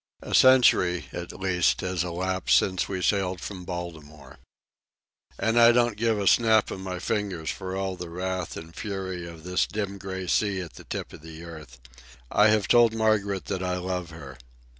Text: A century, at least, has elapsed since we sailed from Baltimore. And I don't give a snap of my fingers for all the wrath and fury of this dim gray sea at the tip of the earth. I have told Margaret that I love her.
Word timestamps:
A 0.23 0.33
century, 0.33 1.05
at 1.13 1.31
least, 1.39 1.81
has 1.81 2.03
elapsed 2.03 2.57
since 2.57 2.89
we 2.89 3.03
sailed 3.03 3.39
from 3.39 3.65
Baltimore. 3.65 4.39
And 5.37 5.59
I 5.59 5.71
don't 5.71 5.95
give 5.95 6.17
a 6.17 6.25
snap 6.25 6.71
of 6.71 6.79
my 6.79 6.97
fingers 6.97 7.51
for 7.51 7.75
all 7.75 7.95
the 7.95 8.09
wrath 8.09 8.57
and 8.57 8.75
fury 8.75 9.27
of 9.27 9.43
this 9.43 9.67
dim 9.67 9.99
gray 9.99 10.25
sea 10.25 10.59
at 10.59 10.73
the 10.73 10.85
tip 10.85 11.13
of 11.13 11.21
the 11.21 11.43
earth. 11.43 11.79
I 12.31 12.47
have 12.47 12.67
told 12.67 12.95
Margaret 12.95 13.45
that 13.45 13.61
I 13.61 13.77
love 13.77 14.09
her. 14.09 14.39